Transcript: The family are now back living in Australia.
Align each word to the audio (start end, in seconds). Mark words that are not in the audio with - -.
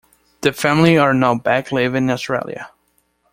The 0.41 0.51
family 0.51 0.97
are 0.97 1.13
now 1.13 1.35
back 1.35 1.71
living 1.71 2.05
in 2.05 2.09
Australia. 2.09 2.71